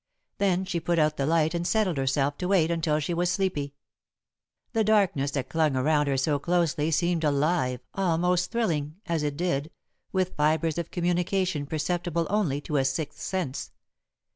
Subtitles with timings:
[0.39, 3.75] Then she put out the light and settled herself to wait until she was sleepy.
[4.73, 9.69] The darkness that clung around her so closely seemed alive, almost thrilling, as it did,
[10.11, 13.73] with fibres of communication perceptible only to a sixth sense.